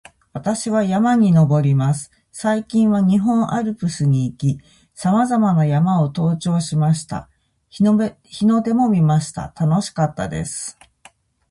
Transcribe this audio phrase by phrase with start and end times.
[0.33, 2.09] 私は山に登ります。
[2.31, 4.57] 最近は日本アルプスに行き、
[4.95, 7.29] さまざまな山を登頂しました。
[7.69, 9.53] 日の出も見ました。
[9.55, 10.79] 楽しかったです